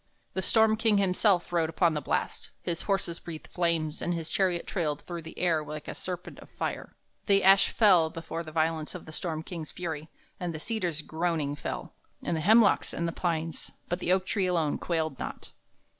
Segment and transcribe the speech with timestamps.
[0.33, 4.65] The storm king himself rode upon the blast; his horses breathed flames, and his chariot
[4.65, 6.95] trailed through the air like a serpent of fire.
[7.27, 10.09] The ash fell before the violence of the storm king's fury,
[10.39, 11.93] and the cedars groaning fell,
[12.23, 15.51] and the hemlocks and the pines; but the oak tree alone quailed not.